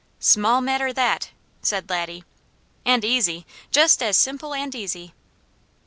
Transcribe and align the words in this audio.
"Small 0.19 0.61
matter, 0.61 0.91
that!" 0.91 1.29
said 1.61 1.87
Laddie. 1.87 2.23
"And 2.85 3.05
easy! 3.05 3.45
Just 3.69 4.01
as 4.01 4.17
simple 4.17 4.51
and 4.51 4.73
easy!" 4.73 5.13